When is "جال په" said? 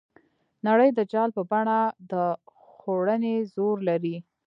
1.11-1.41